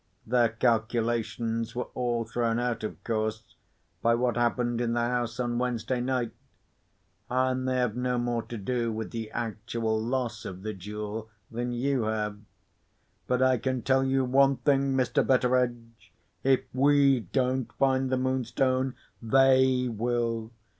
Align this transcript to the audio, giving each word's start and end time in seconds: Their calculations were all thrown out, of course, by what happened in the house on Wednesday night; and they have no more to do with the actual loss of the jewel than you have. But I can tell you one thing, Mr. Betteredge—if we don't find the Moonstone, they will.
Their 0.25 0.49
calculations 0.49 1.75
were 1.75 1.89
all 1.93 2.25
thrown 2.25 2.57
out, 2.57 2.83
of 2.83 3.03
course, 3.03 3.55
by 4.01 4.15
what 4.15 4.35
happened 4.35 4.81
in 4.81 4.93
the 4.93 5.01
house 5.01 5.39
on 5.39 5.59
Wednesday 5.59 6.01
night; 6.01 6.31
and 7.29 7.67
they 7.67 7.75
have 7.75 7.95
no 7.95 8.17
more 8.17 8.41
to 8.41 8.57
do 8.57 8.91
with 8.91 9.11
the 9.11 9.29
actual 9.29 10.01
loss 10.01 10.43
of 10.43 10.63
the 10.63 10.73
jewel 10.73 11.29
than 11.51 11.71
you 11.71 12.05
have. 12.05 12.39
But 13.27 13.43
I 13.43 13.59
can 13.59 13.83
tell 13.83 14.03
you 14.03 14.25
one 14.25 14.55
thing, 14.57 14.95
Mr. 14.97 15.23
Betteredge—if 15.23 16.61
we 16.73 17.19
don't 17.19 17.71
find 17.73 18.09
the 18.09 18.17
Moonstone, 18.17 18.95
they 19.21 19.87
will. 19.87 20.49